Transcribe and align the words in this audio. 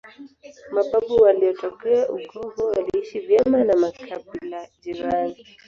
Mababu 0.71 1.15
waliotokea 1.15 2.09
Ugogo 2.09 2.65
waliishi 2.65 3.19
vyema 3.19 3.63
na 3.63 3.77
makibila 3.77 4.67
jirani 4.81 5.45